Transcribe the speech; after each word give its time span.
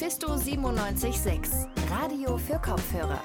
Mephisto 0.00 0.28
976, 0.28 1.52
Radio 1.90 2.38
für 2.38 2.54
Kopfhörer. 2.54 3.22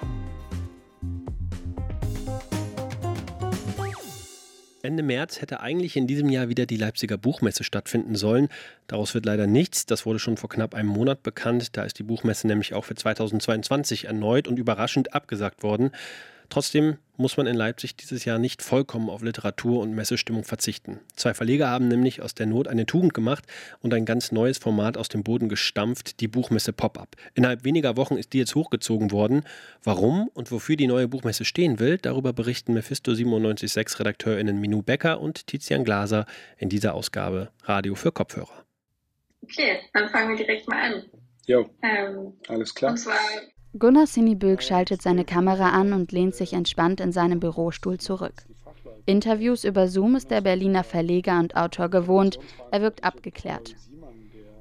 Ende 4.82 5.02
März 5.02 5.40
hätte 5.40 5.62
eigentlich 5.62 5.96
in 5.96 6.06
diesem 6.06 6.28
Jahr 6.28 6.50
wieder 6.50 6.66
die 6.66 6.76
Leipziger 6.76 7.18
Buchmesse 7.18 7.64
stattfinden 7.64 8.16
sollen. 8.16 8.50
Daraus 8.88 9.14
wird 9.14 9.26
leider 9.26 9.48
nichts. 9.48 9.86
Das 9.86 10.06
wurde 10.06 10.20
schon 10.20 10.36
vor 10.36 10.50
knapp 10.50 10.76
einem 10.76 10.90
Monat 10.90 11.24
bekannt. 11.24 11.78
Da 11.78 11.84
ist 11.84 11.98
die 11.98 12.04
Buchmesse 12.04 12.46
nämlich 12.46 12.74
auch 12.74 12.84
für 12.84 12.96
2022 12.96 14.06
erneut 14.06 14.50
und 14.50 14.60
überraschend 14.60 15.14
abgesagt 15.14 15.64
worden. 15.64 15.92
Trotzdem 16.50 16.98
muss 17.18 17.38
man 17.38 17.48
in 17.48 17.56
Leipzig 17.56 17.96
dieses 17.96 18.26
Jahr 18.26 18.40
nicht 18.40 18.62
vollkommen 18.62 19.10
auf 19.10 19.22
Literatur 19.22 19.82
und 19.82 19.94
Messestimmung 19.94 20.44
verzichten. 20.44 21.00
Zwei 21.16 21.34
Verleger 21.34 21.70
haben 21.70 21.88
nämlich 21.88 22.22
aus 22.22 22.36
der 22.36 22.46
Not 22.46 22.68
eine 22.68 22.86
Tugend 22.86 23.14
gemacht 23.14 23.46
und 23.80 23.94
ein 23.94 24.06
ganz 24.06 24.32
neues 24.32 24.58
Format 24.58 24.98
aus 24.98 25.10
dem 25.10 25.24
Boden 25.24 25.50
gestampft, 25.50 26.20
die 26.20 26.28
Buchmesse 26.28 26.74
Pop-up. 26.74 27.16
Innerhalb 27.34 27.64
weniger 27.64 27.98
Wochen 27.98 28.18
ist 28.18 28.34
die 28.34 28.40
jetzt 28.40 28.56
hochgezogen 28.56 29.12
worden. 29.12 29.44
Warum 29.84 30.30
und 30.34 30.52
wofür 30.52 30.76
die 30.76 30.88
neue 30.88 31.08
Buchmesse 31.08 31.46
stehen 31.46 31.80
will, 31.80 31.98
darüber 31.98 32.34
berichten 32.34 32.74
Mephisto 32.74 33.12
976 33.12 34.00
RedakteurInnen 34.00 34.60
Minu 34.60 34.82
Becker 34.82 35.22
und 35.22 35.48
Tizian 35.48 35.84
Glaser 35.84 36.26
in 36.58 36.70
dieser 36.70 36.94
Ausgabe 36.94 37.52
Radio 37.64 37.96
für 37.96 38.12
Kopfhörer. 38.12 38.66
Okay, 39.42 39.80
dann 39.94 40.10
fangen 40.10 40.30
wir 40.30 40.46
direkt 40.46 40.68
mal 40.68 40.94
an. 40.94 41.04
Jo, 41.46 41.70
ähm, 41.84 42.34
alles 42.48 42.74
klar. 42.74 42.92
Und 42.92 42.98
zwar 42.98 43.20
Gunnar 43.78 44.08
Sinibög 44.08 44.64
schaltet 44.64 45.02
seine 45.02 45.26
Kamera 45.26 45.72
an 45.72 45.92
und 45.92 46.14
lehnt 46.14 46.34
sich 46.34 46.54
entspannt 46.54 47.02
in 47.02 47.12
seinem 47.12 47.42
Bürostuhl 47.42 47.98
zurück. 47.98 48.46
Interviews 49.06 49.66
über 49.66 49.90
Zoom 49.90 50.16
ist 50.16 50.32
der 50.32 50.40
Berliner 50.40 50.86
Verleger 50.86 51.40
und 51.40 51.58
Autor 51.58 51.90
gewohnt, 51.90 52.40
er 52.72 52.82
wirkt 52.82 53.04
abgeklärt. 53.04 53.76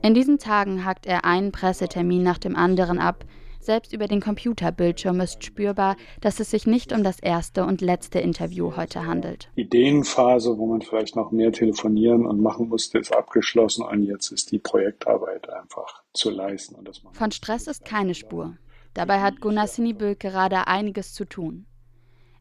In 0.03 0.15
diesen 0.15 0.39
Tagen 0.39 0.85
hakt 0.85 1.07
er 1.07 1.25
einen 1.25 1.53
Pressetermin 1.53 2.25
nach 2.25 2.39
dem 2.39 2.57
anderen 2.57 2.99
ab, 2.99 3.25
selbst 3.61 3.93
über 3.95 4.09
den 4.09 4.21
Computerbildschirm 4.21 5.21
ist 5.21 5.45
spürbar, 5.45 5.97
dass 6.21 6.41
es 6.41 6.51
sich 6.51 6.67
nicht 6.67 6.93
um 6.93 7.03
das 7.03 7.21
erste 7.21 7.65
und 7.65 7.81
letzte 7.81 8.19
Interview 8.19 8.77
heute 8.77 9.07
handelt. 9.07 9.49
Ideenphase, 9.55 10.59
wo 10.59 10.67
man 10.67 10.83
vielleicht 10.83 11.15
noch 11.17 11.31
mehr 11.31 11.53
telefonieren 11.53 12.27
und 12.27 12.43
machen 12.43 12.69
musste, 12.69 12.99
ist 12.99 13.15
abgeschlossen 13.15 13.85
und 13.85 14.03
jetzt 14.03 14.33
ist 14.33 14.51
die 14.51 14.59
Projektarbeit 14.59 15.49
einfach 15.49 16.03
zu 16.13 16.31
leisten. 16.31 16.77
Von 17.13 17.31
Stress 17.31 17.69
ist 17.69 17.85
keine 17.87 18.15
Spur. 18.15 18.59
Dabei 18.95 19.21
hat 19.21 19.41
Gunnar 19.41 19.67
Sinibö 19.67 20.15
gerade 20.15 20.69
einiges 20.69 21.13
zu 21.15 21.25
tun. 21.25 21.67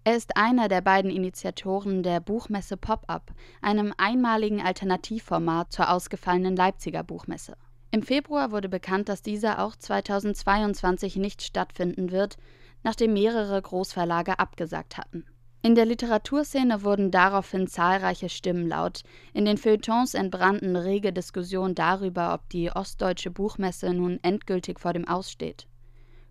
Er 0.06 0.16
ist 0.16 0.38
einer 0.38 0.68
der 0.68 0.82
beiden 0.82 1.09
Initiatoren 1.09 2.04
der 2.04 2.20
Buchmesse 2.20 2.78
Pop-up, 2.78 3.32
einem 3.62 3.94
einmaligen 3.98 4.62
Alternativformat 4.62 5.72
zur 5.72 5.90
ausgefallenen 5.90 6.56
Leipziger 6.56 7.04
Buchmesse. 7.04 7.56
Im 7.90 8.04
Februar 8.04 8.52
wurde 8.52 8.70
bekannt, 8.70 9.08
dass 9.08 9.22
diese 9.22 9.59
auch 9.59 9.76
2022 9.76 11.16
nicht 11.16 11.42
stattfinden 11.42 12.12
wird, 12.12 12.38
nachdem 12.84 13.14
mehrere 13.14 13.62
Großverlage 13.62 14.40
abgesagt 14.40 14.98
hatten. 14.98 15.26
In 15.62 15.76
der 15.76 15.86
Literaturszene 15.86 16.84
wurden 16.84 17.09
daraufhin 17.09 17.68
zahlreiche 17.68 18.28
Stimmen 18.28 18.68
laut. 18.68 19.04
In 19.34 19.46
den 19.46 19.58
Feuilletons 19.58 20.14
entbrannten 20.14 20.76
rege 20.76 21.14
Diskussionen 21.14 21.74
darüber, 21.74 22.34
ob 22.34 22.50
die 22.50 22.70
Ostdeutsche 22.70 23.31
Buchmesse 23.31 23.94
nun 23.94 24.20
endgültig 24.22 24.81
vor 24.81 24.92
dem 24.92 25.08
Aussteht. 25.08 25.68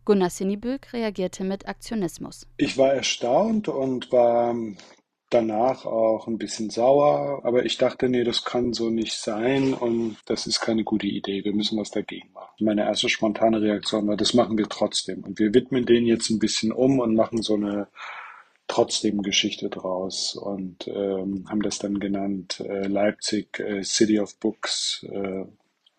Gunnar 0.05 0.31
Sinibülk 0.31 0.92
reagierte 0.92 1.45
mit 1.45 1.69
Aktionismus. 1.69 2.47
Ich 2.56 2.77
war 2.78 2.92
erstaunt 2.92 3.69
und 3.69 4.12
war 4.12 4.55
danach 5.33 5.86
auch 5.86 6.27
ein 6.27 6.39
bisschen 6.39 6.70
sauer, 6.70 7.41
aber 7.44 7.64
ich 7.64 7.78
dachte, 7.78 8.09
nee, 8.09 8.25
das 8.25 8.44
kann 8.44 8.72
so 8.72 8.91
nicht 8.91 9.14
sein 9.14 9.72
und 9.75 10.19
das 10.27 10.47
ist 10.47 10.61
keine 10.61 10.84
gute 10.84 11.06
Idee. 11.06 11.44
Wir 11.44 11.55
müssen 11.55 11.78
was 11.78 11.91
dagegen 11.91 12.33
machen. 12.33 12.64
Meine 12.64 12.83
erste 12.83 13.09
spontane 13.09 13.61
Reaktion 13.61 14.06
war, 14.09 14.17
das 14.17 14.34
machen 14.34 14.59
wir 14.59 14.69
trotzdem 14.69 15.25
und 15.25 15.39
wir 15.39 15.55
widmen 15.55 15.86
den 15.86 16.06
jetzt 16.06 16.31
ein 16.31 16.39
bisschen 16.39 16.72
um 16.72 16.98
und 16.98 17.14
machen 17.14 17.42
so 17.42 17.55
eine 17.55 17.89
trotzdem 18.69 19.22
Geschichte 19.22 19.69
draus 19.69 20.34
und 20.34 20.87
ähm, 20.88 21.44
haben 21.49 21.62
das 21.62 21.78
dann 21.78 21.99
genannt 21.99 22.60
äh, 22.60 22.87
Leipzig 22.87 23.59
äh, 23.60 23.82
City 23.82 24.21
of 24.21 24.38
Books 24.38 25.05
äh, 25.10 25.44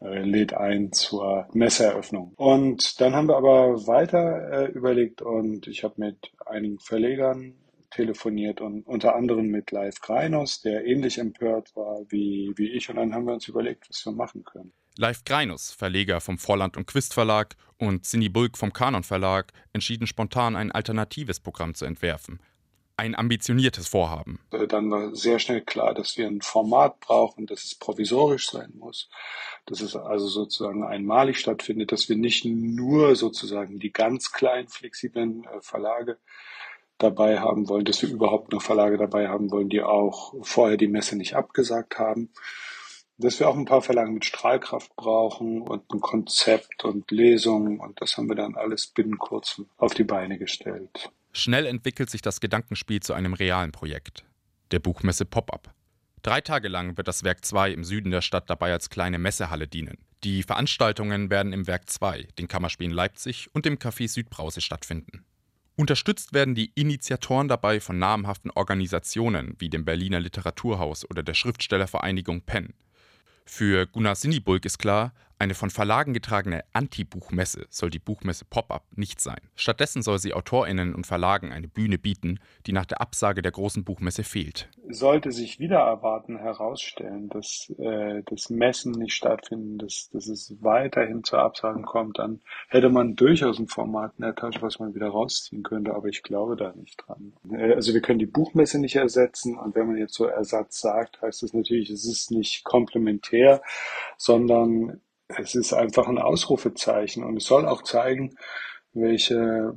äh, 0.04 0.24
lädt 0.24 0.54
ein 0.54 0.92
zur 0.92 1.48
Messeeröffnung. 1.54 2.34
Und 2.36 3.00
dann 3.02 3.14
haben 3.14 3.28
wir 3.28 3.38
aber 3.38 3.88
weiter 3.88 4.52
äh, 4.52 4.72
überlegt 4.72 5.22
und 5.22 5.68
ich 5.68 5.84
habe 5.84 5.96
mit 5.98 6.32
einigen 6.46 6.80
Verlegern 6.80 7.56
telefoniert 7.92 8.60
und 8.60 8.86
unter 8.88 9.16
anderem 9.16 9.48
mit 9.48 9.72
Live 9.72 10.02
Greinos, 10.02 10.62
der 10.62 10.86
ähnlich 10.86 11.20
empört 11.20 11.76
war 11.76 12.02
wie, 12.10 12.52
wie 12.56 12.72
ich. 12.72 12.90
Und 12.90 12.96
dann 12.96 13.14
haben 13.14 13.26
wir 13.26 13.34
uns 13.34 13.48
überlegt, 13.48 13.88
was 13.90 14.06
wir 14.06 14.14
machen 14.14 14.44
können. 14.44 14.74
Live 14.98 15.24
Greinus, 15.24 15.72
Verleger 15.72 16.22
vom 16.22 16.38
Vorland 16.38 16.78
und 16.78 16.86
Quist 16.86 17.14
Verlag 17.14 17.56
und 17.78 18.06
Cindy 18.06 18.30
Bulk 18.30 18.58
vom 18.58 18.74
Kanon 18.74 19.04
Verlag, 19.04 19.52
entschieden 19.74 20.06
spontan 20.06 20.56
ein 20.56 20.72
alternatives 20.72 21.40
Programm 21.40 21.76
zu 21.76 21.86
entwerfen– 21.86 22.40
ein 22.96 23.16
ambitioniertes 23.16 23.88
Vorhaben. 23.88 24.40
Dann 24.68 24.92
war 24.92 25.16
sehr 25.16 25.40
schnell 25.40 25.62
klar, 25.62 25.94
dass 25.94 26.18
wir 26.18 26.28
ein 26.28 26.42
Format 26.42 27.00
brauchen, 27.00 27.48
dass 27.48 27.64
es 27.64 27.76
provisorisch 27.76 28.50
sein 28.50 28.74
muss, 28.78 29.10
dass 29.66 29.82
es 29.82 29.96
also 29.96 30.28
sozusagen 30.28 30.84
einmalig 30.84 31.40
stattfindet, 31.40 31.92
dass 31.92 32.08
wir 32.08 32.18
nicht 32.18 32.46
nur 32.46 33.16
sozusagen 33.16 33.80
die 33.80 33.92
ganz 33.92 34.32
kleinen 34.32 34.68
flexiblen 34.68 35.44
äh, 35.46 35.62
Verlage 35.62 36.20
dabei 37.00 37.40
haben 37.40 37.68
wollen, 37.68 37.86
dass 37.86 38.02
wir 38.02 38.10
überhaupt 38.10 38.52
noch 38.52 38.62
Verlage 38.62 38.98
dabei 38.98 39.28
haben 39.28 39.52
wollen, 39.52 39.70
die 39.70 39.82
auch 39.82 40.36
vorher 40.42 40.78
die 40.78 40.88
Messe 40.88 41.18
nicht 41.18 41.36
abgesagt 41.36 41.98
haben, 41.98 42.30
dass 43.18 43.40
wir 43.40 43.50
auch 43.50 43.58
ein 43.58 43.66
paar 43.66 43.82
Verlage 43.82 44.12
mit 44.12 44.26
Strahlkraft 44.26 44.96
brauchen 44.96 45.62
und 45.62 45.92
ein 45.92 46.00
Konzept 46.00 46.86
und 46.86 47.10
Lesungen 47.12 47.80
und 47.80 48.00
das 48.02 48.18
haben 48.18 48.30
wir 48.30 48.36
dann 48.36 48.56
alles 48.56 48.88
binnen 48.88 49.18
kurzem 49.18 49.68
auf 49.78 49.94
die 49.94 50.04
Beine 50.04 50.38
gestellt. 50.38 51.12
Schnell 51.36 51.66
entwickelt 51.66 52.12
sich 52.12 52.22
das 52.22 52.40
Gedankenspiel 52.40 53.00
zu 53.00 53.14
einem 53.14 53.34
realen 53.34 53.72
Projekt, 53.72 54.24
der 54.70 54.80
Buchmesse 54.80 55.26
Pop-up. 55.26 55.74
Drei 56.22 56.42
Tage 56.42 56.68
lang 56.68 56.96
wird 56.96 57.08
das 57.08 57.24
Werk 57.24 57.44
2 57.44 57.72
im 57.72 57.84
Süden 57.84 58.12
der 58.12 58.22
Stadt 58.22 58.50
dabei 58.50 58.72
als 58.72 58.92
kleine 58.92 59.18
Messehalle 59.18 59.68
dienen. 59.68 59.98
Die 60.24 60.44
Veranstaltungen 60.44 61.32
werden 61.32 61.52
im 61.52 61.66
Werk 61.66 61.90
2, 61.90 62.28
den 62.38 62.48
Kammerspielen 62.48 62.94
Leipzig 62.94 63.50
und 63.54 63.66
dem 63.66 63.78
Café 63.78 64.08
Südbrause 64.08 64.62
stattfinden. 64.62 65.26
Unterstützt 65.76 66.34
werden 66.34 66.54
die 66.54 66.72
Initiatoren 66.76 67.48
dabei 67.48 67.80
von 67.80 67.98
namhaften 67.98 68.52
Organisationen 68.52 69.56
wie 69.58 69.70
dem 69.70 69.86
Berliner 69.86 70.20
Literaturhaus 70.20 71.10
oder 71.10 71.24
der 71.24 71.34
Schriftstellervereinigung 71.34 72.42
Penn. 72.42 72.76
Für 73.46 73.88
Gunnar 73.88 74.16
Sinibulk 74.16 74.66
ist 74.66 74.78
klar, 74.78 75.14
eine 75.44 75.56
von 75.56 75.70
Verlagen 75.70 76.14
getragene 76.14 76.64
Anti-Buchmesse 76.72 77.68
soll 77.70 77.90
die 77.90 78.00
Buchmesse 78.00 78.46
Pop-up 78.46 78.86
nicht 78.96 79.20
sein. 79.20 79.42
Stattdessen 79.56 80.02
soll 80.02 80.18
sie 80.18 80.34
AutorInnen 80.34 80.96
und 80.96 81.06
Verlagen 81.06 81.52
eine 81.52 81.68
Bühne 81.68 81.98
bieten, 81.98 82.40
die 82.66 82.72
nach 82.72 82.86
der 82.86 83.02
Absage 83.02 83.42
der 83.42 83.52
großen 83.52 83.84
Buchmesse 83.84 84.24
fehlt. 84.24 84.70
Sollte 84.88 85.34
sich 85.34 85.60
wieder 85.60 85.80
erwarten 85.80 86.38
herausstellen, 86.38 87.28
dass 87.28 87.70
äh, 87.78 88.24
das 88.26 88.50
Messen 88.50 88.94
nicht 88.94 89.14
stattfinden, 89.14 89.80
dass, 89.80 90.10
dass 90.14 90.28
es 90.28 90.56
weiterhin 90.62 91.26
zu 91.26 91.36
Absagen 91.36 91.84
kommt, 91.84 92.20
dann 92.20 92.40
hätte 92.70 92.90
man 92.90 93.18
durchaus 93.18 93.60
ein 93.60 93.68
Format 93.68 94.14
in 94.18 94.24
der 94.24 94.36
Tasche, 94.36 94.62
was 94.62 94.80
man 94.80 94.96
wieder 94.96 95.10
rausziehen 95.10 95.64
könnte, 95.64 95.94
aber 95.94 96.08
ich 96.08 96.24
glaube 96.24 96.56
da 96.56 96.72
nicht 96.72 97.04
dran. 97.06 97.34
Äh, 97.52 97.74
also 97.74 97.94
wir 97.94 98.02
können 98.02 98.20
die 98.20 98.28
Buchmesse 98.28 98.80
nicht 98.80 98.96
ersetzen 98.96 99.58
und 99.58 99.76
wenn 99.76 99.88
man 99.88 99.98
jetzt 99.98 100.14
so 100.14 100.26
Ersatz 100.26 100.80
sagt, 100.80 101.22
heißt 101.22 101.44
das 101.44 101.54
natürlich, 101.54 101.90
es 101.90 102.06
ist 102.06 102.32
nicht 102.32 102.64
komplementär, 102.64 103.62
sondern 104.18 105.02
es 105.40 105.56
ist 105.56 105.74
einfach 105.74 106.08
ein 106.08 106.18
Ausrufezeichen 106.18 107.24
und 107.24 107.38
es 107.38 107.46
soll 107.46 107.66
auch 107.68 107.82
zeigen, 107.82 108.36
welche 108.94 109.76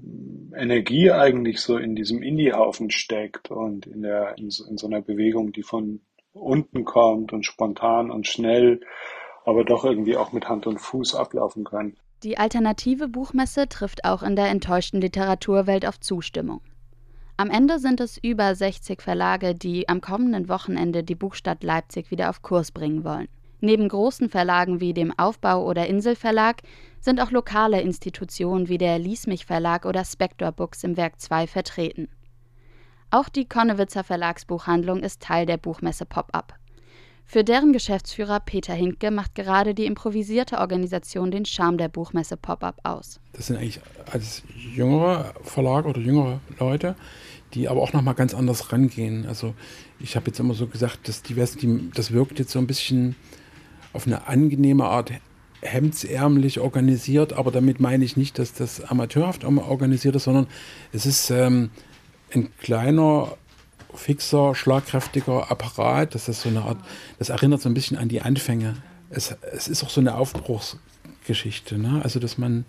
Energie 0.54 1.10
eigentlich 1.10 1.60
so 1.60 1.78
in 1.78 1.96
diesem 1.96 2.22
Indie-Haufen 2.22 2.90
steckt 2.90 3.50
und 3.50 3.86
in 3.86 4.02
der 4.02 4.36
in 4.36 4.44
in 4.44 4.76
so 4.76 4.86
einer 4.86 5.00
Bewegung, 5.00 5.52
die 5.52 5.62
von 5.62 6.00
unten 6.32 6.84
kommt 6.84 7.32
und 7.32 7.46
spontan 7.46 8.10
und 8.10 8.26
schnell, 8.26 8.80
aber 9.44 9.64
doch 9.64 9.84
irgendwie 9.84 10.16
auch 10.16 10.32
mit 10.32 10.48
Hand 10.48 10.66
und 10.66 10.78
Fuß 10.78 11.14
ablaufen 11.14 11.64
kann. 11.64 11.96
Die 12.22 12.38
alternative 12.38 13.08
Buchmesse 13.08 13.68
trifft 13.68 14.04
auch 14.04 14.22
in 14.22 14.36
der 14.36 14.48
enttäuschten 14.48 15.00
Literaturwelt 15.00 15.86
auf 15.86 16.00
Zustimmung. 16.00 16.60
Am 17.38 17.50
Ende 17.50 17.78
sind 17.78 18.00
es 18.00 18.16
über 18.16 18.54
60 18.54 19.02
Verlage, 19.02 19.54
die 19.54 19.88
am 19.88 20.00
kommenden 20.00 20.48
Wochenende 20.48 21.04
die 21.04 21.14
Buchstadt 21.14 21.62
Leipzig 21.62 22.10
wieder 22.10 22.30
auf 22.30 22.40
Kurs 22.40 22.72
bringen 22.72 23.04
wollen. 23.04 23.28
Neben 23.60 23.88
großen 23.88 24.28
Verlagen 24.28 24.80
wie 24.80 24.92
dem 24.92 25.18
Aufbau 25.18 25.64
oder 25.64 25.86
Inselverlag 25.86 26.62
sind 27.00 27.20
auch 27.20 27.30
lokale 27.30 27.80
Institutionen 27.80 28.68
wie 28.68 28.78
der 28.78 28.98
Liesmich 28.98 29.46
Verlag 29.46 29.86
oder 29.86 30.04
Spector 30.04 30.52
Books 30.52 30.84
im 30.84 30.96
Werk 30.96 31.20
2 31.20 31.46
vertreten. 31.46 32.08
Auch 33.10 33.28
die 33.28 33.48
Konnewitzer 33.48 34.04
Verlagsbuchhandlung 34.04 35.00
ist 35.00 35.22
Teil 35.22 35.46
der 35.46 35.56
Buchmesse 35.56 36.04
Pop-up. 36.04 36.54
Für 37.24 37.42
deren 37.42 37.72
Geschäftsführer 37.72 38.38
Peter 38.38 38.72
Hinke 38.74 39.10
macht 39.10 39.34
gerade 39.34 39.74
die 39.74 39.86
improvisierte 39.86 40.58
Organisation 40.58 41.32
den 41.32 41.44
Charme 41.44 41.76
der 41.76 41.88
Buchmesse 41.88 42.36
Pop-up 42.36 42.78
aus. 42.84 43.20
Das 43.32 43.48
sind 43.48 43.56
eigentlich 43.56 43.80
alles 44.12 44.42
jüngere 44.54 45.34
Verlage 45.42 45.88
oder 45.88 46.00
jüngere 46.00 46.40
Leute, 46.60 46.94
die 47.54 47.68
aber 47.68 47.82
auch 47.82 47.92
nochmal 47.92 48.14
ganz 48.14 48.32
anders 48.32 48.72
rangehen. 48.72 49.26
Also 49.26 49.54
ich 49.98 50.14
habe 50.14 50.26
jetzt 50.26 50.38
immer 50.38 50.54
so 50.54 50.68
gesagt, 50.68 51.08
dass 51.08 51.22
die, 51.22 51.34
das 51.94 52.12
wirkt 52.12 52.38
jetzt 52.38 52.52
so 52.52 52.60
ein 52.60 52.66
bisschen 52.68 53.16
auf 53.96 54.06
eine 54.06 54.28
angenehme 54.28 54.84
Art 54.84 55.12
hemdsärmlich 55.62 56.60
organisiert, 56.60 57.32
aber 57.32 57.50
damit 57.50 57.80
meine 57.80 58.04
ich 58.04 58.16
nicht, 58.16 58.38
dass 58.38 58.52
das 58.52 58.82
amateurhaft 58.82 59.44
organisiert 59.44 60.14
ist, 60.16 60.24
sondern 60.24 60.46
es 60.92 61.06
ist 61.06 61.30
ähm, 61.30 61.70
ein 62.34 62.50
kleiner, 62.58 63.36
fixer, 63.94 64.54
schlagkräftiger 64.54 65.50
Apparat. 65.50 66.14
Das 66.14 66.28
ist 66.28 66.42
so 66.42 66.48
eine 66.48 66.62
Art, 66.62 66.78
das 67.18 67.30
erinnert 67.30 67.62
so 67.62 67.68
ein 67.68 67.74
bisschen 67.74 67.96
an 67.96 68.08
die 68.08 68.20
Anfänge. 68.20 68.74
Es, 69.10 69.34
es 69.52 69.68
ist 69.68 69.82
auch 69.82 69.90
so 69.90 70.00
eine 70.00 70.16
Aufbruchsgeschichte, 70.16 71.78
ne? 71.78 72.00
Also 72.02 72.20
dass 72.20 72.38
man 72.38 72.64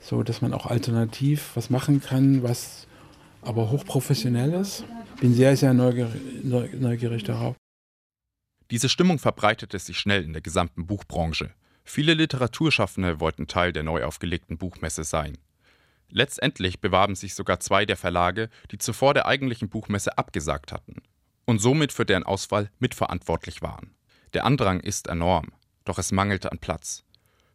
so, 0.00 0.22
dass 0.22 0.42
man 0.42 0.52
auch 0.52 0.66
alternativ 0.66 1.50
was 1.54 1.70
machen 1.70 2.00
kann, 2.00 2.42
was 2.42 2.86
aber 3.42 3.70
hochprofessionell 3.70 4.52
ist. 4.52 4.84
Bin 5.20 5.34
sehr, 5.34 5.56
sehr 5.56 5.74
neugierig, 5.74 6.12
neugierig 6.44 7.24
darauf. 7.24 7.56
Diese 8.70 8.88
Stimmung 8.88 9.18
verbreitete 9.18 9.78
sich 9.78 9.98
schnell 9.98 10.22
in 10.22 10.34
der 10.34 10.42
gesamten 10.42 10.86
Buchbranche. 10.86 11.50
Viele 11.84 12.12
Literaturschaffende 12.12 13.18
wollten 13.18 13.46
Teil 13.46 13.72
der 13.72 13.82
neu 13.82 14.04
aufgelegten 14.04 14.58
Buchmesse 14.58 15.04
sein. 15.04 15.38
Letztendlich 16.10 16.80
bewarben 16.80 17.14
sich 17.14 17.34
sogar 17.34 17.60
zwei 17.60 17.86
der 17.86 17.96
Verlage, 17.96 18.50
die 18.70 18.78
zuvor 18.78 19.14
der 19.14 19.26
eigentlichen 19.26 19.68
Buchmesse 19.70 20.18
abgesagt 20.18 20.72
hatten 20.72 21.02
und 21.46 21.60
somit 21.60 21.92
für 21.92 22.04
deren 22.04 22.24
Auswahl 22.24 22.70
mitverantwortlich 22.78 23.62
waren. 23.62 23.94
Der 24.34 24.44
Andrang 24.44 24.80
ist 24.80 25.08
enorm, 25.08 25.52
doch 25.84 25.98
es 25.98 26.12
mangelte 26.12 26.52
an 26.52 26.58
Platz. 26.58 27.04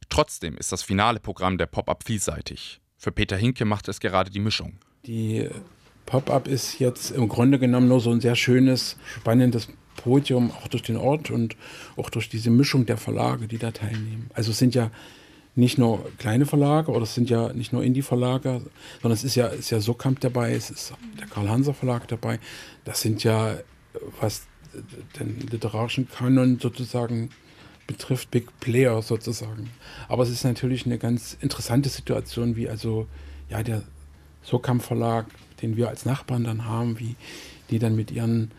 Trotzdem 0.09 0.57
ist 0.57 0.71
das 0.71 0.81
finale 0.81 1.19
Programm 1.19 1.59
der 1.59 1.67
Pop-up 1.67 2.03
vielseitig. 2.03 2.81
Für 2.97 3.11
Peter 3.11 3.37
Hinke 3.37 3.65
macht 3.65 3.87
es 3.87 3.99
gerade 3.99 4.31
die 4.31 4.39
Mischung. 4.39 4.79
Die 5.05 5.47
Pop-up 6.07 6.47
ist 6.47 6.79
jetzt 6.79 7.11
im 7.11 7.27
Grunde 7.27 7.59
genommen 7.59 7.87
nur 7.87 7.99
so 7.99 8.11
ein 8.11 8.21
sehr 8.21 8.35
schönes, 8.35 8.97
spannendes 9.05 9.67
Podium, 9.95 10.51
auch 10.51 10.67
durch 10.67 10.83
den 10.83 10.97
Ort 10.97 11.31
und 11.31 11.55
auch 11.95 12.09
durch 12.09 12.29
diese 12.29 12.49
Mischung 12.49 12.85
der 12.85 12.97
Verlage, 12.97 13.47
die 13.47 13.57
da 13.57 13.71
teilnehmen. 13.71 14.29
Also 14.33 14.51
es 14.51 14.57
sind 14.57 14.75
ja 14.75 14.91
nicht 15.55 15.77
nur 15.77 16.03
kleine 16.17 16.45
Verlage 16.45 16.91
oder 16.91 17.03
es 17.03 17.13
sind 17.13 17.29
ja 17.29 17.53
nicht 17.53 17.73
nur 17.73 17.83
Indie-Verlage, 17.83 18.61
sondern 19.01 19.15
es 19.15 19.23
ist 19.23 19.35
ja, 19.35 19.47
ist 19.47 19.69
ja 19.69 19.79
Sokamp 19.79 20.19
dabei, 20.19 20.53
es 20.53 20.69
ist 20.69 20.93
der 21.19 21.27
Karl-Hanser 21.27 21.73
Verlag 21.73 22.07
dabei. 22.07 22.39
Das 22.85 23.01
sind 23.01 23.23
ja, 23.23 23.57
was 24.19 24.47
den 25.19 25.39
literarischen 25.51 26.09
Kanon 26.09 26.59
sozusagen 26.59 27.29
betrifft, 27.85 28.31
Big 28.31 28.59
Player 28.59 29.01
sozusagen. 29.01 29.69
Aber 30.07 30.23
es 30.23 30.29
ist 30.29 30.43
natürlich 30.43 30.85
eine 30.85 30.97
ganz 30.97 31.37
interessante 31.39 31.89
Situation, 31.89 32.55
wie 32.55 32.67
also 32.67 33.07
ja 33.49 33.61
der 33.61 33.83
Sokamp 34.41 34.81
Verlag, 34.81 35.27
den 35.61 35.77
wir 35.77 35.89
als 35.89 36.05
Nachbarn 36.05 36.43
dann 36.43 36.65
haben, 36.65 36.99
wie 36.99 37.15
die 37.69 37.79
dann 37.79 37.95
mit 37.95 38.11
ihren 38.11 38.51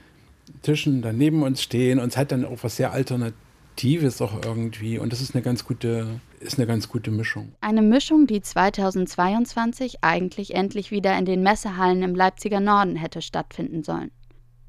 Tischen 0.63 1.03
dann 1.03 1.19
neben 1.19 1.43
uns 1.43 1.63
stehen 1.63 1.99
und 1.99 2.09
es 2.09 2.17
hat 2.17 2.33
dann 2.33 2.45
auch 2.45 2.59
was 2.63 2.77
sehr 2.77 2.93
Alternatives 2.93 4.21
auch 4.21 4.45
irgendwie 4.45 4.99
und 4.99 5.13
das 5.13 5.21
ist 5.21 5.35
eine 5.35 5.43
ganz 5.43 5.65
gute, 5.65 6.21
ist 6.41 6.59
eine 6.59 6.67
ganz 6.67 6.89
gute 6.89 7.11
Mischung. 7.11 7.53
Eine 7.61 7.83
Mischung, 7.83 8.27
die 8.27 8.41
2022 8.41 9.99
eigentlich 10.03 10.55
endlich 10.55 10.91
wieder 10.91 11.17
in 11.19 11.25
den 11.25 11.43
Messehallen 11.43 12.03
im 12.03 12.15
Leipziger 12.15 12.61
Norden 12.61 12.97
hätte 12.97 13.23
stattfinden 13.23 13.83
sollen. 13.83 14.11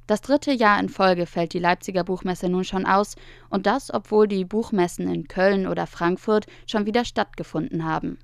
Das 0.08 0.22
dritte 0.22 0.52
Jahr 0.52 0.80
in 0.80 0.90
Folge 0.90 1.26
fällt 1.26 1.54
die 1.54 1.60
Leipziger 1.60 2.04
Buchmesse 2.04 2.48
nun 2.48 2.64
schon 2.64 2.86
aus 2.86 3.16
und 3.50 3.66
das, 3.66 3.92
obwohl 3.92 4.28
die 4.28 4.46
Buchmessen 4.46 5.08
in 5.12 5.28
Köln 5.28 5.66
oder 5.66 5.88
Frankfurt 5.88 6.46
schon 6.68 6.86
wieder 6.86 7.06
stattgefunden 7.06 7.86
haben. 7.86 8.20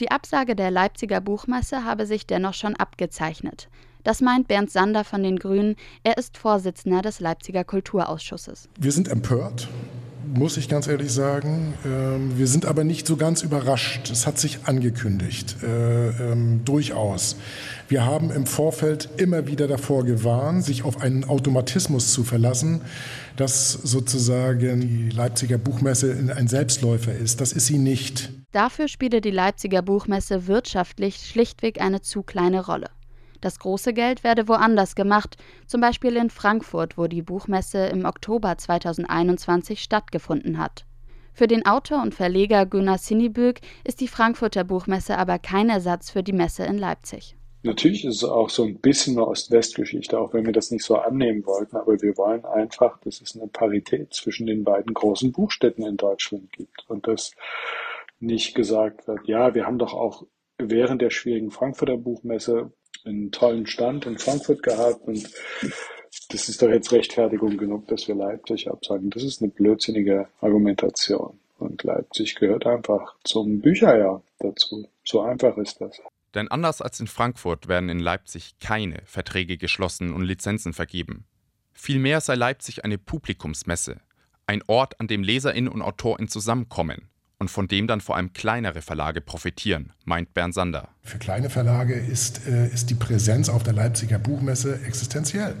Die 0.00 0.10
Absage 0.10 0.56
der 0.56 0.72
Leipziger 0.72 1.20
Buchmesse 1.20 1.84
habe 1.84 2.06
sich 2.06 2.26
dennoch 2.26 2.54
schon 2.54 2.74
abgezeichnet. 2.74 3.68
Das 4.02 4.20
meint 4.20 4.48
Bernd 4.48 4.70
Sander 4.70 5.04
von 5.04 5.22
den 5.22 5.38
Grünen. 5.38 5.76
Er 6.02 6.18
ist 6.18 6.36
Vorsitzender 6.36 7.00
des 7.00 7.20
Leipziger 7.20 7.62
Kulturausschusses. 7.62 8.68
Wir 8.78 8.90
sind 8.90 9.06
empört, 9.06 9.68
muss 10.26 10.56
ich 10.56 10.68
ganz 10.68 10.88
ehrlich 10.88 11.12
sagen. 11.12 11.74
Ähm, 11.86 12.36
wir 12.36 12.48
sind 12.48 12.66
aber 12.66 12.82
nicht 12.82 13.06
so 13.06 13.16
ganz 13.16 13.42
überrascht. 13.42 14.10
Es 14.10 14.26
hat 14.26 14.38
sich 14.38 14.64
angekündigt, 14.64 15.56
äh, 15.62 16.08
ähm, 16.08 16.64
durchaus. 16.64 17.36
Wir 17.88 18.04
haben 18.04 18.32
im 18.32 18.46
Vorfeld 18.46 19.08
immer 19.16 19.46
wieder 19.46 19.68
davor 19.68 20.04
gewarnt, 20.04 20.64
sich 20.64 20.84
auf 20.84 21.00
einen 21.00 21.24
Automatismus 21.24 22.12
zu 22.12 22.24
verlassen, 22.24 22.80
dass 23.36 23.72
sozusagen 23.72 24.80
die 24.80 25.10
Leipziger 25.10 25.56
Buchmesse 25.56 26.32
ein 26.34 26.48
Selbstläufer 26.48 27.14
ist. 27.14 27.40
Das 27.40 27.52
ist 27.52 27.66
sie 27.66 27.78
nicht. 27.78 28.43
Dafür 28.54 28.86
spiele 28.86 29.20
die 29.20 29.32
Leipziger 29.32 29.82
Buchmesse 29.82 30.46
wirtschaftlich 30.46 31.16
schlichtweg 31.16 31.80
eine 31.80 32.02
zu 32.02 32.22
kleine 32.22 32.64
Rolle. 32.64 32.86
Das 33.40 33.58
große 33.58 33.92
Geld 33.92 34.22
werde 34.22 34.46
woanders 34.46 34.94
gemacht, 34.94 35.36
zum 35.66 35.80
Beispiel 35.80 36.14
in 36.14 36.30
Frankfurt, 36.30 36.96
wo 36.96 37.08
die 37.08 37.22
Buchmesse 37.22 37.86
im 37.86 38.04
Oktober 38.04 38.56
2021 38.56 39.82
stattgefunden 39.82 40.56
hat. 40.56 40.86
Für 41.32 41.48
den 41.48 41.66
Autor 41.66 42.00
und 42.00 42.14
Verleger 42.14 42.64
Gunnar 42.64 42.98
Sinibög 42.98 43.58
ist 43.82 44.00
die 44.00 44.06
Frankfurter 44.06 44.62
Buchmesse 44.62 45.18
aber 45.18 45.40
kein 45.40 45.68
Ersatz 45.68 46.10
für 46.10 46.22
die 46.22 46.32
Messe 46.32 46.62
in 46.62 46.78
Leipzig. 46.78 47.36
Natürlich 47.64 48.04
ist 48.04 48.22
es 48.22 48.24
auch 48.24 48.50
so 48.50 48.62
ein 48.62 48.78
bisschen 48.78 49.18
eine 49.18 49.26
Ost-West-Geschichte, 49.26 50.16
auch 50.16 50.32
wenn 50.32 50.46
wir 50.46 50.52
das 50.52 50.70
nicht 50.70 50.84
so 50.84 50.94
annehmen 50.94 51.44
wollten, 51.44 51.76
aber 51.76 52.00
wir 52.00 52.16
wollen 52.16 52.44
einfach, 52.44 53.00
dass 53.00 53.20
es 53.20 53.34
eine 53.34 53.48
Parität 53.48 54.14
zwischen 54.14 54.46
den 54.46 54.62
beiden 54.62 54.94
großen 54.94 55.32
Buchstädten 55.32 55.84
in 55.84 55.96
Deutschland 55.96 56.52
gibt 56.52 56.84
und 56.88 57.08
dass 57.08 57.32
nicht 58.20 58.54
gesagt 58.54 59.06
wird, 59.06 59.26
ja, 59.26 59.54
wir 59.54 59.66
haben 59.66 59.78
doch 59.78 59.94
auch 59.94 60.26
während 60.58 61.02
der 61.02 61.10
schwierigen 61.10 61.50
Frankfurter 61.50 61.96
Buchmesse 61.96 62.72
einen 63.04 63.32
tollen 63.32 63.66
Stand 63.66 64.06
in 64.06 64.18
Frankfurt 64.18 64.62
gehabt 64.62 65.06
und 65.06 65.28
das 66.30 66.48
ist 66.48 66.62
doch 66.62 66.68
jetzt 66.68 66.92
Rechtfertigung 66.92 67.56
genug, 67.56 67.88
dass 67.88 68.08
wir 68.08 68.14
Leipzig 68.14 68.70
absagen. 68.70 69.10
Das 69.10 69.22
ist 69.22 69.42
eine 69.42 69.50
blödsinnige 69.50 70.28
Argumentation. 70.40 71.38
Und 71.58 71.82
Leipzig 71.82 72.34
gehört 72.36 72.66
einfach 72.66 73.14
zum 73.24 73.60
Bücherjahr 73.60 74.22
dazu. 74.38 74.88
So 75.04 75.20
einfach 75.22 75.56
ist 75.56 75.80
das. 75.80 76.00
Denn 76.34 76.48
anders 76.48 76.82
als 76.82 76.98
in 77.00 77.06
Frankfurt 77.06 77.68
werden 77.68 77.88
in 77.88 78.00
Leipzig 78.00 78.58
keine 78.60 79.02
Verträge 79.04 79.56
geschlossen 79.56 80.12
und 80.12 80.22
Lizenzen 80.22 80.72
vergeben. 80.72 81.26
Vielmehr 81.72 82.20
sei 82.20 82.34
Leipzig 82.34 82.84
eine 82.84 82.98
Publikumsmesse, 82.98 84.00
ein 84.46 84.62
Ort, 84.66 85.00
an 85.00 85.06
dem 85.06 85.22
Leserinnen 85.22 85.72
und 85.72 85.82
Autorinnen 85.82 86.28
zusammenkommen, 86.28 87.08
und 87.44 87.50
von 87.50 87.68
dem 87.68 87.86
dann 87.86 88.00
vor 88.00 88.16
allem 88.16 88.32
kleinere 88.32 88.80
Verlage 88.80 89.20
profitieren, 89.20 89.92
meint 90.06 90.32
Bernd 90.32 90.54
Sander. 90.54 90.88
Für 91.02 91.18
kleine 91.18 91.50
Verlage 91.50 91.92
ist, 91.92 92.46
äh, 92.46 92.68
ist 92.68 92.88
die 92.88 92.94
Präsenz 92.94 93.50
auf 93.50 93.62
der 93.62 93.74
Leipziger 93.74 94.18
Buchmesse 94.18 94.80
existenziell. 94.86 95.54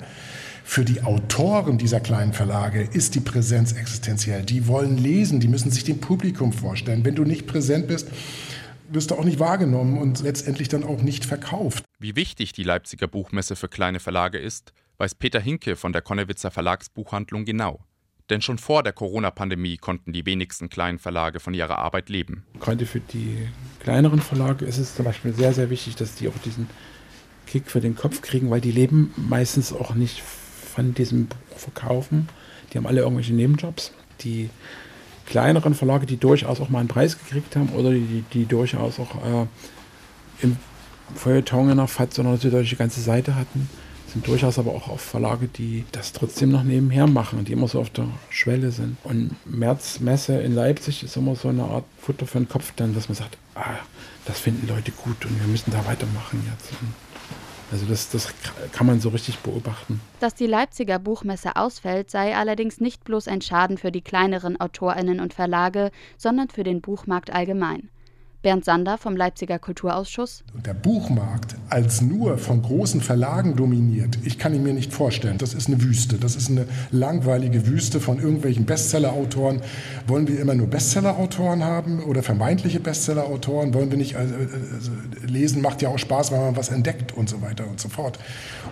Für 0.64 0.86
die 0.86 1.02
Autoren 1.02 1.76
dieser 1.76 2.00
kleinen 2.00 2.32
Verlage 2.32 2.80
ist 2.80 3.14
die 3.14 3.20
Präsenz 3.20 3.72
existenziell. 3.72 4.44
Die 4.44 4.66
wollen 4.66 4.96
lesen, 4.96 5.40
die 5.40 5.48
müssen 5.48 5.70
sich 5.70 5.84
dem 5.84 6.00
Publikum 6.00 6.54
vorstellen. 6.54 7.04
Wenn 7.04 7.16
du 7.16 7.24
nicht 7.24 7.46
präsent 7.46 7.86
bist, 7.86 8.08
wirst 8.88 9.10
du 9.10 9.16
auch 9.16 9.24
nicht 9.24 9.38
wahrgenommen 9.38 9.98
und 9.98 10.22
letztendlich 10.22 10.68
dann 10.68 10.84
auch 10.84 11.02
nicht 11.02 11.26
verkauft. 11.26 11.84
Wie 11.98 12.16
wichtig 12.16 12.54
die 12.54 12.62
Leipziger 12.62 13.08
Buchmesse 13.08 13.56
für 13.56 13.68
kleine 13.68 14.00
Verlage 14.00 14.38
ist, 14.38 14.72
weiß 14.96 15.16
Peter 15.16 15.40
Hinke 15.40 15.76
von 15.76 15.92
der 15.92 16.00
Konnewitzer 16.00 16.50
Verlagsbuchhandlung 16.50 17.44
genau. 17.44 17.84
Denn 18.30 18.40
schon 18.40 18.56
vor 18.56 18.82
der 18.82 18.94
Corona-Pandemie 18.94 19.76
konnten 19.76 20.12
die 20.12 20.24
wenigsten 20.24 20.70
kleinen 20.70 20.98
Verlage 20.98 21.40
von 21.40 21.52
ihrer 21.52 21.78
Arbeit 21.78 22.08
leben. 22.08 22.44
Gerade 22.58 22.86
für 22.86 23.00
die 23.00 23.48
kleineren 23.80 24.20
Verlage 24.20 24.64
ist 24.64 24.78
es 24.78 24.94
zum 24.94 25.04
Beispiel 25.04 25.34
sehr, 25.34 25.52
sehr 25.52 25.68
wichtig, 25.68 25.96
dass 25.96 26.14
die 26.14 26.28
auch 26.28 26.38
diesen 26.44 26.68
Kick 27.46 27.70
für 27.70 27.80
den 27.80 27.94
Kopf 27.94 28.22
kriegen, 28.22 28.50
weil 28.50 28.62
die 28.62 28.70
leben 28.70 29.12
meistens 29.16 29.72
auch 29.72 29.94
nicht 29.94 30.22
von 30.22 30.94
diesem 30.94 31.28
Verkaufen. 31.54 32.28
Die 32.72 32.78
haben 32.78 32.86
alle 32.86 33.02
irgendwelche 33.02 33.34
Nebenjobs. 33.34 33.92
Die 34.22 34.48
kleineren 35.26 35.74
Verlage, 35.74 36.06
die 36.06 36.16
durchaus 36.16 36.60
auch 36.60 36.70
mal 36.70 36.80
einen 36.80 36.88
Preis 36.88 37.18
gekriegt 37.18 37.56
haben 37.56 37.70
oder 37.70 37.90
die, 37.90 38.24
die 38.32 38.46
durchaus 38.46 38.98
auch 38.98 39.14
äh, 39.16 39.46
im 40.40 40.56
Feuilleton 41.14 41.70
in 41.70 41.76
der 41.76 41.88
FAZ 41.88 42.18
eine 42.18 42.38
deutsche 42.38 42.76
ganze 42.76 43.00
Seite 43.00 43.34
hatten, 43.34 43.68
sind 44.14 44.28
durchaus 44.28 44.60
aber 44.60 44.70
auch 44.70 44.88
auf 44.88 45.00
Verlage, 45.00 45.48
die 45.48 45.84
das 45.90 46.12
trotzdem 46.12 46.50
noch 46.50 46.62
nebenher 46.62 47.08
machen, 47.08 47.44
die 47.44 47.52
immer 47.52 47.66
so 47.66 47.80
auf 47.80 47.90
der 47.90 48.06
Schwelle 48.30 48.70
sind. 48.70 48.96
Und 49.02 49.34
Märzmesse 49.44 50.40
in 50.40 50.54
Leipzig 50.54 51.02
ist 51.02 51.16
immer 51.16 51.34
so 51.34 51.48
eine 51.48 51.64
Art 51.64 51.84
Futter 52.00 52.24
für 52.24 52.38
den 52.38 52.48
Kopf 52.48 52.72
dann, 52.76 52.94
dass 52.94 53.08
man 53.08 53.16
sagt, 53.16 53.36
ah, 53.56 53.74
das 54.24 54.38
finden 54.38 54.68
Leute 54.68 54.92
gut 54.92 55.24
und 55.26 55.38
wir 55.40 55.48
müssen 55.48 55.72
da 55.72 55.84
weitermachen 55.84 56.48
jetzt. 56.50 56.70
Also 57.72 57.86
das, 57.86 58.08
das 58.10 58.32
kann 58.70 58.86
man 58.86 59.00
so 59.00 59.08
richtig 59.08 59.38
beobachten. 59.40 60.00
Dass 60.20 60.36
die 60.36 60.46
Leipziger 60.46 61.00
Buchmesse 61.00 61.56
ausfällt, 61.56 62.08
sei 62.08 62.36
allerdings 62.36 62.80
nicht 62.80 63.02
bloß 63.02 63.26
ein 63.26 63.42
Schaden 63.42 63.78
für 63.78 63.90
die 63.90 64.02
kleineren 64.02 64.60
Autorinnen 64.60 65.18
und 65.18 65.34
Verlage, 65.34 65.90
sondern 66.16 66.50
für 66.50 66.62
den 66.62 66.80
Buchmarkt 66.80 67.34
allgemein. 67.34 67.88
Bernd 68.44 68.66
Sander 68.66 68.98
vom 68.98 69.16
Leipziger 69.16 69.58
Kulturausschuss. 69.58 70.44
Der 70.66 70.74
Buchmarkt 70.74 71.56
als 71.70 72.02
nur 72.02 72.36
von 72.36 72.60
großen 72.60 73.00
Verlagen 73.00 73.56
dominiert, 73.56 74.18
ich 74.22 74.38
kann 74.38 74.54
ihn 74.54 74.62
mir 74.62 74.74
nicht 74.74 74.92
vorstellen. 74.92 75.38
Das 75.38 75.54
ist 75.54 75.66
eine 75.66 75.82
Wüste. 75.82 76.18
Das 76.18 76.36
ist 76.36 76.50
eine 76.50 76.66
langweilige 76.90 77.66
Wüste 77.66 78.00
von 78.00 78.20
irgendwelchen 78.20 78.66
Bestsellerautoren. 78.66 79.62
Wollen 80.06 80.28
wir 80.28 80.38
immer 80.38 80.54
nur 80.54 80.66
Bestsellerautoren 80.66 81.64
haben 81.64 82.04
oder 82.04 82.22
vermeintliche 82.22 82.80
Bestsellerautoren? 82.80 83.72
Wollen 83.72 83.90
wir 83.90 83.96
nicht, 83.96 84.16
also, 84.16 84.34
also, 84.34 84.90
lesen 85.26 85.62
macht 85.62 85.80
ja 85.80 85.88
auch 85.88 85.98
Spaß, 85.98 86.30
weil 86.30 86.40
man 86.40 86.54
was 86.54 86.68
entdeckt 86.68 87.12
und 87.12 87.30
so 87.30 87.40
weiter 87.40 87.66
und 87.66 87.80
so 87.80 87.88
fort. 87.88 88.18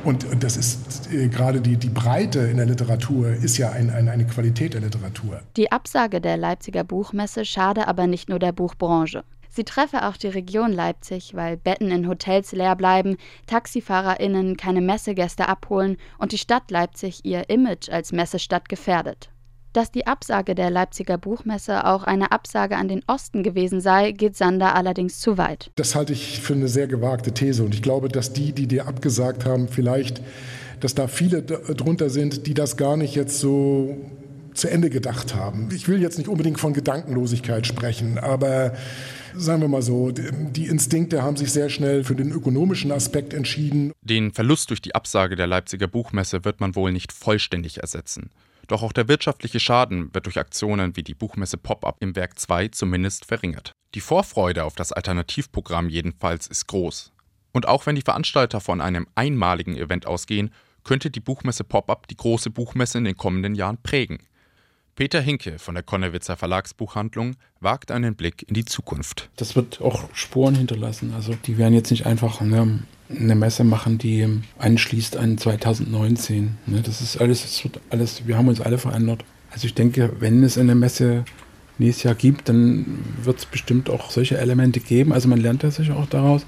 Und 0.04 0.26
das 0.40 0.58
ist 0.58 1.10
äh, 1.10 1.28
gerade 1.28 1.62
die, 1.62 1.78
die 1.78 1.88
Breite 1.88 2.40
in 2.40 2.58
der 2.58 2.66
Literatur 2.66 3.30
ist 3.30 3.56
ja 3.56 3.70
ein, 3.70 3.88
ein, 3.88 4.10
eine 4.10 4.26
Qualität 4.26 4.74
der 4.74 4.82
Literatur. 4.82 5.40
Die 5.56 5.72
Absage 5.72 6.20
der 6.20 6.36
Leipziger 6.36 6.84
Buchmesse 6.84 7.46
schade 7.46 7.88
aber 7.88 8.06
nicht 8.06 8.28
nur 8.28 8.38
der 8.38 8.52
Buchbranche. 8.52 9.24
Sie 9.54 9.64
treffe 9.64 10.06
auch 10.06 10.16
die 10.16 10.28
Region 10.28 10.72
Leipzig, 10.72 11.34
weil 11.34 11.58
Betten 11.58 11.90
in 11.90 12.08
Hotels 12.08 12.52
leer 12.52 12.74
bleiben, 12.74 13.18
TaxifahrerInnen 13.46 14.56
keine 14.56 14.80
Messegäste 14.80 15.46
abholen 15.46 15.98
und 16.16 16.32
die 16.32 16.38
Stadt 16.38 16.70
Leipzig 16.70 17.20
ihr 17.24 17.50
Image 17.50 17.90
als 17.90 18.12
Messestadt 18.12 18.70
gefährdet. 18.70 19.28
Dass 19.74 19.90
die 19.90 20.06
Absage 20.06 20.54
der 20.54 20.70
Leipziger 20.70 21.18
Buchmesse 21.18 21.86
auch 21.86 22.04
eine 22.04 22.32
Absage 22.32 22.76
an 22.76 22.88
den 22.88 23.02
Osten 23.06 23.42
gewesen 23.42 23.82
sei, 23.82 24.12
geht 24.12 24.36
Sander 24.36 24.74
allerdings 24.74 25.20
zu 25.20 25.36
weit. 25.36 25.70
Das 25.76 25.94
halte 25.94 26.14
ich 26.14 26.40
für 26.40 26.54
eine 26.54 26.68
sehr 26.68 26.86
gewagte 26.86 27.32
These 27.32 27.62
und 27.62 27.74
ich 27.74 27.82
glaube, 27.82 28.08
dass 28.08 28.32
die, 28.32 28.52
die 28.52 28.66
dir 28.66 28.86
abgesagt 28.88 29.44
haben, 29.44 29.68
vielleicht, 29.68 30.22
dass 30.80 30.94
da 30.94 31.08
viele 31.08 31.42
drunter 31.42 32.08
sind, 32.08 32.46
die 32.46 32.54
das 32.54 32.78
gar 32.78 32.96
nicht 32.96 33.14
jetzt 33.14 33.38
so 33.38 33.98
zu 34.54 34.70
Ende 34.70 34.90
gedacht 34.90 35.34
haben. 35.34 35.68
Ich 35.72 35.88
will 35.88 36.00
jetzt 36.00 36.18
nicht 36.18 36.28
unbedingt 36.28 36.60
von 36.60 36.72
Gedankenlosigkeit 36.72 37.66
sprechen, 37.66 38.18
aber 38.18 38.74
sagen 39.34 39.60
wir 39.62 39.68
mal 39.68 39.82
so, 39.82 40.10
die 40.10 40.66
Instinkte 40.66 41.22
haben 41.22 41.36
sich 41.36 41.52
sehr 41.52 41.68
schnell 41.68 42.04
für 42.04 42.14
den 42.14 42.30
ökonomischen 42.30 42.92
Aspekt 42.92 43.34
entschieden. 43.34 43.92
Den 44.02 44.32
Verlust 44.32 44.70
durch 44.70 44.82
die 44.82 44.94
Absage 44.94 45.36
der 45.36 45.46
Leipziger 45.46 45.88
Buchmesse 45.88 46.44
wird 46.44 46.60
man 46.60 46.74
wohl 46.74 46.92
nicht 46.92 47.12
vollständig 47.12 47.78
ersetzen. 47.78 48.30
Doch 48.68 48.82
auch 48.82 48.92
der 48.92 49.08
wirtschaftliche 49.08 49.60
Schaden 49.60 50.14
wird 50.14 50.26
durch 50.26 50.38
Aktionen 50.38 50.96
wie 50.96 51.02
die 51.02 51.14
Buchmesse 51.14 51.56
Pop-up 51.56 51.96
im 52.00 52.14
Werk 52.14 52.38
2 52.38 52.68
zumindest 52.68 53.24
verringert. 53.24 53.72
Die 53.94 54.00
Vorfreude 54.00 54.64
auf 54.64 54.74
das 54.74 54.92
Alternativprogramm 54.92 55.88
jedenfalls 55.88 56.46
ist 56.46 56.68
groß. 56.68 57.12
Und 57.52 57.68
auch 57.68 57.86
wenn 57.86 57.96
die 57.96 58.02
Veranstalter 58.02 58.60
von 58.60 58.80
einem 58.80 59.06
einmaligen 59.14 59.76
Event 59.76 60.06
ausgehen, 60.06 60.50
könnte 60.84 61.10
die 61.10 61.20
Buchmesse 61.20 61.64
Pop-up 61.64 62.08
die 62.08 62.16
große 62.16 62.50
Buchmesse 62.50 62.98
in 62.98 63.04
den 63.04 63.16
kommenden 63.16 63.54
Jahren 63.54 63.78
prägen. 63.82 64.18
Peter 65.02 65.20
Hinke 65.20 65.58
von 65.58 65.74
der 65.74 65.82
Konnewitzer 65.82 66.36
Verlagsbuchhandlung 66.36 67.34
wagt 67.58 67.90
einen 67.90 68.14
Blick 68.14 68.44
in 68.46 68.54
die 68.54 68.64
Zukunft. 68.64 69.30
Das 69.34 69.56
wird 69.56 69.80
auch 69.80 70.04
Spuren 70.14 70.54
hinterlassen. 70.54 71.12
Also 71.12 71.34
die 71.44 71.58
werden 71.58 71.74
jetzt 71.74 71.90
nicht 71.90 72.06
einfach 72.06 72.40
ne, 72.40 72.84
eine 73.10 73.34
Messe 73.34 73.64
machen, 73.64 73.98
die 73.98 74.28
anschließt 74.58 75.16
an 75.16 75.38
2019. 75.38 76.56
Ne, 76.66 76.82
das 76.82 77.00
ist 77.00 77.16
alles, 77.20 77.42
das 77.42 77.64
wird 77.64 77.80
alles, 77.90 78.28
wir 78.28 78.38
haben 78.38 78.46
uns 78.46 78.60
alle 78.60 78.78
verändert. 78.78 79.24
Also 79.50 79.66
ich 79.66 79.74
denke, 79.74 80.12
wenn 80.20 80.44
es 80.44 80.56
eine 80.56 80.76
Messe 80.76 81.24
nächstes 81.78 82.04
Jahr 82.04 82.14
gibt, 82.14 82.48
dann 82.48 83.00
wird 83.24 83.38
es 83.40 83.46
bestimmt 83.46 83.90
auch 83.90 84.12
solche 84.12 84.38
Elemente 84.38 84.78
geben. 84.78 85.12
Also 85.12 85.26
man 85.26 85.40
lernt 85.40 85.64
ja 85.64 85.72
sicher 85.72 85.96
auch 85.96 86.06
daraus. 86.06 86.46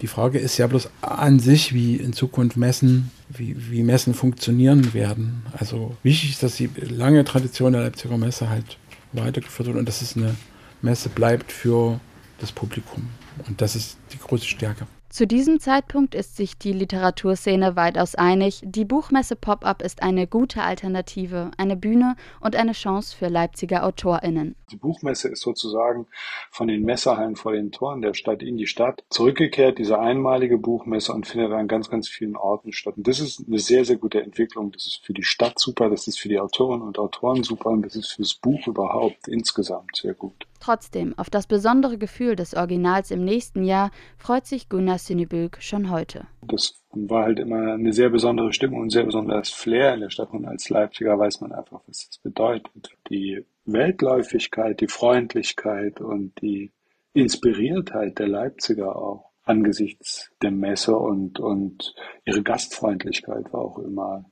Die 0.00 0.06
Frage 0.06 0.38
ist 0.38 0.56
ja 0.56 0.66
bloß 0.66 0.88
an 1.02 1.40
sich, 1.40 1.74
wie 1.74 1.96
in 1.96 2.12
Zukunft 2.14 2.56
Messen, 2.56 3.10
wie, 3.28 3.54
wie 3.70 3.82
Messen 3.82 4.14
funktionieren 4.14 4.94
werden. 4.94 5.42
Also 5.52 5.96
wichtig 6.02 6.30
ist, 6.30 6.42
dass 6.42 6.56
die 6.56 6.70
lange 6.76 7.24
Tradition 7.24 7.72
der 7.72 7.82
Leipziger 7.82 8.16
Messe 8.16 8.48
halt 8.48 8.78
weitergeführt 9.12 9.68
wird 9.68 9.78
und 9.78 9.86
dass 9.86 10.00
es 10.00 10.16
eine 10.16 10.36
Messe 10.80 11.10
bleibt 11.10 11.52
für 11.52 12.00
das 12.38 12.50
Publikum. 12.50 13.08
Und 13.46 13.60
das 13.60 13.76
ist 13.76 13.98
die 14.12 14.18
große 14.18 14.46
Stärke. 14.46 14.86
Zu 15.10 15.26
diesem 15.26 15.58
Zeitpunkt 15.58 16.14
ist 16.14 16.36
sich 16.36 16.56
die 16.56 16.72
Literaturszene 16.72 17.74
weitaus 17.74 18.14
einig, 18.14 18.62
die 18.64 18.84
Buchmesse 18.84 19.34
Pop-up 19.34 19.82
ist 19.82 20.04
eine 20.04 20.28
gute 20.28 20.62
Alternative, 20.62 21.50
eine 21.56 21.74
Bühne 21.74 22.14
und 22.40 22.54
eine 22.54 22.70
Chance 22.70 23.16
für 23.16 23.26
Leipziger 23.26 23.84
AutorInnen. 23.84 24.54
Die 24.70 24.76
Buchmesse 24.76 25.28
ist 25.28 25.40
sozusagen 25.40 26.06
von 26.52 26.68
den 26.68 26.84
Messehallen 26.84 27.34
vor 27.34 27.50
den 27.50 27.72
Toren 27.72 28.02
der 28.02 28.14
Stadt 28.14 28.40
in 28.40 28.56
die 28.56 28.68
Stadt 28.68 29.02
zurückgekehrt, 29.10 29.78
diese 29.78 29.98
einmalige 29.98 30.58
Buchmesse 30.58 31.12
und 31.12 31.26
findet 31.26 31.50
an 31.50 31.66
ganz, 31.66 31.90
ganz 31.90 32.08
vielen 32.08 32.36
Orten 32.36 32.72
statt. 32.72 32.94
Und 32.96 33.08
das 33.08 33.18
ist 33.18 33.42
eine 33.48 33.58
sehr, 33.58 33.84
sehr 33.84 33.96
gute 33.96 34.22
Entwicklung. 34.22 34.70
Das 34.70 34.86
ist 34.86 35.04
für 35.04 35.12
die 35.12 35.24
Stadt 35.24 35.58
super, 35.58 35.90
das 35.90 36.06
ist 36.06 36.20
für 36.20 36.28
die 36.28 36.38
Autorinnen 36.38 36.86
und 36.86 37.00
Autoren 37.00 37.42
super 37.42 37.70
und 37.70 37.82
das 37.82 37.96
ist 37.96 38.12
fürs 38.12 38.34
Buch 38.34 38.68
überhaupt 38.68 39.26
insgesamt 39.26 39.96
sehr 39.96 40.14
gut. 40.14 40.46
Trotzdem, 40.60 41.18
auf 41.18 41.30
das 41.30 41.46
besondere 41.46 41.96
Gefühl 41.96 42.36
des 42.36 42.54
Originals 42.54 43.10
im 43.10 43.24
nächsten 43.24 43.64
Jahr 43.64 43.90
freut 44.18 44.46
sich 44.46 44.68
Gunnar 44.68 44.98
Sineböck 44.98 45.62
schon 45.62 45.90
heute. 45.90 46.26
Das 46.42 46.82
war 46.90 47.24
halt 47.24 47.38
immer 47.38 47.72
eine 47.72 47.94
sehr 47.94 48.10
besondere 48.10 48.52
Stimmung 48.52 48.80
und 48.80 48.86
ein 48.86 48.90
sehr 48.90 49.04
besonderes 49.04 49.48
Flair 49.48 49.94
in 49.94 50.00
der 50.00 50.10
Stadt. 50.10 50.30
Und 50.32 50.44
als 50.44 50.68
Leipziger 50.68 51.18
weiß 51.18 51.40
man 51.40 51.52
einfach, 51.52 51.80
was 51.86 52.08
das 52.08 52.18
bedeutet. 52.18 52.90
Die 53.08 53.44
Weltläufigkeit, 53.64 54.80
die 54.80 54.88
Freundlichkeit 54.88 56.02
und 56.02 56.38
die 56.42 56.72
Inspiriertheit 57.14 58.18
der 58.18 58.28
Leipziger 58.28 58.96
auch 58.96 59.30
angesichts 59.44 60.30
der 60.42 60.50
Messe 60.50 60.94
und, 60.94 61.40
und 61.40 61.94
ihre 62.26 62.42
Gastfreundlichkeit 62.42 63.52
war 63.52 63.62
auch 63.62 63.78
immer, 63.78 64.26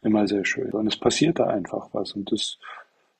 immer 0.00 0.26
sehr 0.26 0.46
schön. 0.46 0.72
Und 0.72 0.86
es 0.86 0.96
passierte 0.96 1.46
einfach 1.46 1.90
was 1.92 2.12
und 2.12 2.32
das 2.32 2.58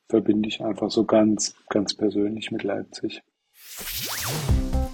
verbinde 0.09 0.49
ich 0.49 0.61
einfach 0.63 0.91
so 0.91 1.05
ganz, 1.05 1.55
ganz 1.69 1.95
persönlich 1.95 2.51
mit 2.51 2.63
Leipzig. 2.63 3.23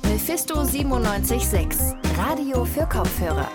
Mephisto 0.04 0.54
976, 0.54 1.94
Radio 2.16 2.64
für 2.64 2.86
Kopfhörer. 2.86 3.48